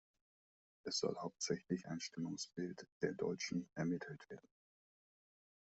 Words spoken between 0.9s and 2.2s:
soll hauptsächlich ein